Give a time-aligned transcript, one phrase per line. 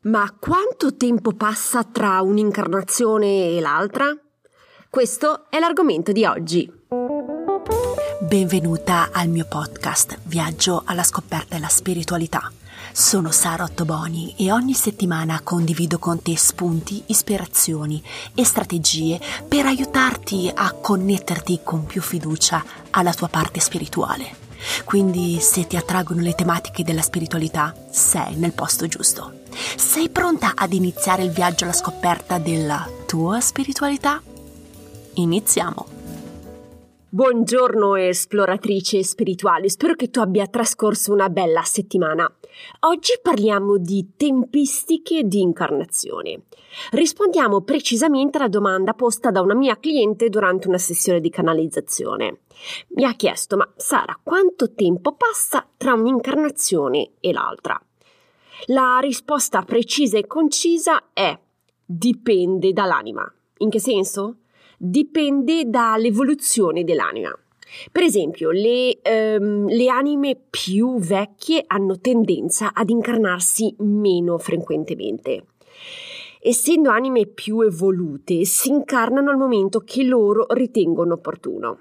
[0.00, 4.16] Ma quanto tempo passa tra un'incarnazione e l'altra?
[4.88, 6.70] Questo è l'argomento di oggi.
[8.20, 12.48] Benvenuta al mio podcast Viaggio alla scoperta della spiritualità.
[12.92, 18.00] Sono Sara Ottoboni e ogni settimana condivido con te spunti, ispirazioni
[18.36, 19.18] e strategie
[19.48, 24.47] per aiutarti a connetterti con più fiducia alla tua parte spirituale.
[24.84, 29.40] Quindi se ti attraggono le tematiche della spiritualità, sei nel posto giusto.
[29.76, 34.22] Sei pronta ad iniziare il viaggio alla scoperta della tua spiritualità?
[35.14, 35.97] Iniziamo!
[37.10, 42.30] Buongiorno esploratrice spirituale, spero che tu abbia trascorso una bella settimana.
[42.80, 46.42] Oggi parliamo di tempistiche di incarnazione.
[46.90, 52.40] Rispondiamo precisamente alla domanda posta da una mia cliente durante una sessione di canalizzazione.
[52.88, 57.80] Mi ha chiesto, ma Sara, quanto tempo passa tra un'incarnazione e l'altra?
[58.66, 61.38] La risposta precisa e concisa è
[61.86, 63.32] dipende dall'anima.
[63.60, 64.40] In che senso?
[64.78, 67.36] Dipende dall'evoluzione dell'anima.
[67.92, 75.44] Per esempio, le, ehm, le, anime più vecchie hanno tendenza ad incarnarsi meno frequentemente.
[76.40, 81.80] Essendo anime più evolute, si incarnano al momento che loro ritengono opportuno.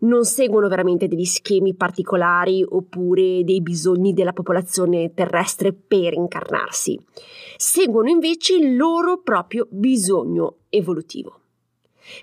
[0.00, 6.98] Non seguono veramente degli schemi particolari oppure dei bisogni della popolazione terrestre per incarnarsi.
[7.56, 11.40] Seguono invece il loro proprio bisogno evolutivo.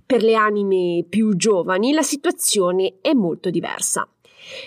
[0.05, 4.07] Per le anime più giovani la situazione è molto diversa.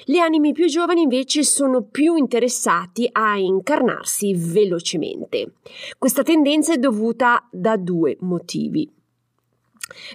[0.07, 5.53] Le anime più giovani invece sono più interessati a incarnarsi velocemente.
[5.97, 8.91] Questa tendenza è dovuta da due motivi.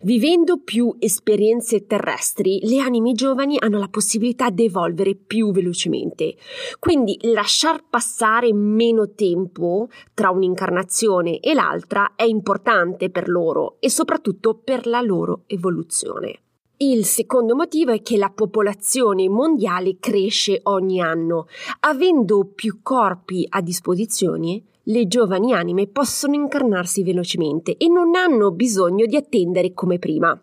[0.03, 6.35] Vivendo più esperienze terrestri, le anime giovani hanno la possibilità di evolvere più velocemente.
[6.79, 14.53] Quindi lasciar passare meno tempo tra un'incarnazione e l'altra è importante per loro e soprattutto
[14.55, 16.39] per la loro evoluzione.
[16.77, 21.47] Il secondo motivo è che la popolazione mondiale cresce ogni anno.
[21.81, 29.05] Avendo più corpi a disposizione, le giovani anime possono incarnarsi velocemente e non hanno bisogno
[29.05, 30.39] di attendere come prima.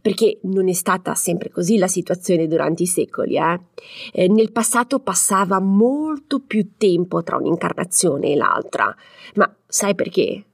[0.00, 3.36] Perché non è stata sempre così la situazione durante i secoli.
[3.36, 3.60] Eh?
[4.12, 8.94] Eh, nel passato passava molto più tempo tra un'incarnazione e l'altra.
[9.34, 10.44] Ma sai perché?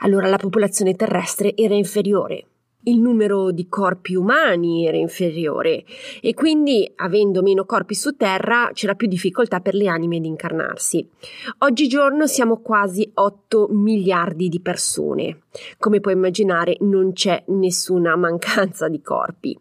[0.00, 2.46] Allora la popolazione terrestre era inferiore
[2.88, 5.84] il numero di corpi umani era inferiore
[6.20, 11.08] e quindi, avendo meno corpi su Terra, c'era più difficoltà per le anime di incarnarsi.
[11.58, 15.42] Oggigiorno siamo quasi 8 miliardi di persone.
[15.78, 19.58] Come puoi immaginare, non c'è nessuna mancanza di corpi.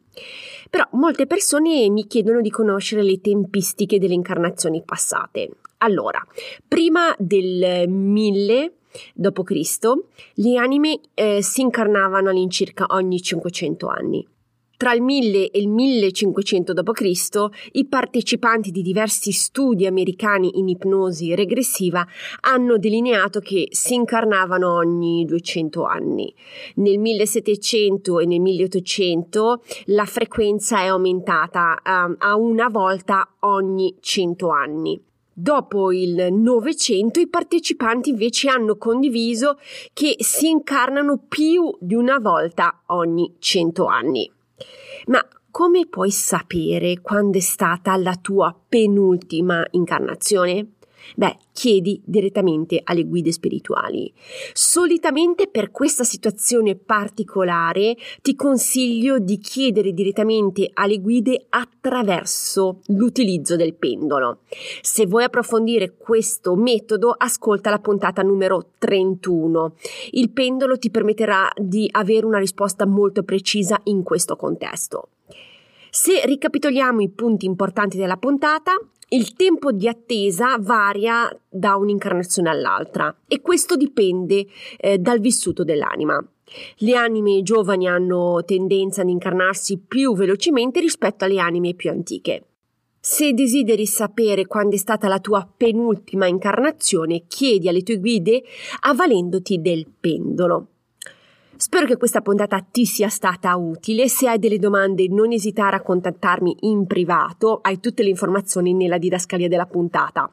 [0.69, 5.49] Però molte persone mi chiedono di conoscere le tempistiche delle incarnazioni passate.
[5.77, 6.23] Allora,
[6.67, 8.73] prima del 1000
[9.13, 9.79] d.C.,
[10.35, 14.27] le anime eh, si incarnavano all'incirca ogni 500 anni.
[14.77, 21.33] Tra il 1000 e il 1500 d.C., i partecipanti di diversi studi americani in ipnosi
[21.33, 22.05] regressiva
[22.41, 26.33] hanno delineato che si incarnavano ogni 200 anni.
[26.75, 34.49] Nel 1700 e nel 1800 la frequenza è aumentata uh, a una volta ogni 100
[34.49, 35.01] anni.
[35.37, 39.59] Dopo il Novecento i partecipanti invece hanno condiviso
[39.91, 44.31] che si incarnano più di una volta ogni cento anni.
[45.07, 50.74] Ma come puoi sapere quando è stata la tua penultima incarnazione?
[51.15, 54.11] Beh, chiedi direttamente alle guide spirituali.
[54.53, 63.75] Solitamente per questa situazione particolare ti consiglio di chiedere direttamente alle guide attraverso l'utilizzo del
[63.75, 64.39] pendolo.
[64.81, 69.75] Se vuoi approfondire questo metodo, ascolta la puntata numero 31.
[70.11, 75.09] Il pendolo ti permetterà di avere una risposta molto precisa in questo contesto.
[75.97, 78.73] Se ricapitoliamo i punti importanti della puntata,
[79.11, 84.45] il tempo di attesa varia da un'incarnazione all'altra e questo dipende
[84.75, 86.21] eh, dal vissuto dell'anima.
[86.79, 92.43] Le anime giovani hanno tendenza ad incarnarsi più velocemente rispetto alle anime più antiche.
[92.99, 98.43] Se desideri sapere quando è stata la tua penultima incarnazione, chiedi alle tue guide
[98.81, 100.71] avvalendoti del pendolo.
[101.57, 104.09] Spero che questa puntata ti sia stata utile.
[104.09, 107.59] Se hai delle domande, non esitare a contattarmi in privato.
[107.61, 110.29] Hai tutte le informazioni nella didascalia della puntata.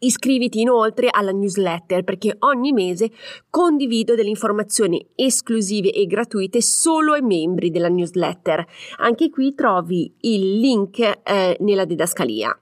[0.00, 3.10] Iscriviti inoltre alla newsletter perché ogni mese
[3.48, 8.66] condivido delle informazioni esclusive e gratuite solo ai membri della newsletter.
[8.98, 12.58] Anche qui trovi il link eh, nella didascalia.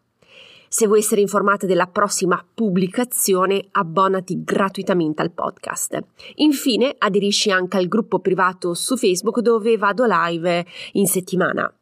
[0.69, 5.99] Se vuoi essere informata della prossima pubblicazione, abbonati gratuitamente al podcast.
[6.37, 11.73] Infine, aderisci anche al gruppo privato su Facebook dove vado live in settimana.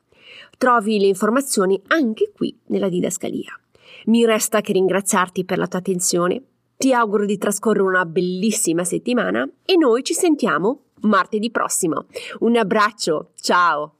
[0.56, 3.58] Trovi le informazioni anche qui nella didascalia.
[4.06, 6.42] Mi resta che ringraziarti per la tua attenzione.
[6.76, 12.06] Ti auguro di trascorrere una bellissima settimana e noi ci sentiamo martedì prossimo.
[12.40, 13.95] Un abbraccio, ciao!